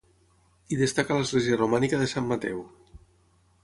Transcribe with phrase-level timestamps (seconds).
[0.71, 2.69] Hi destaca l'església romànica de Sant Mateu.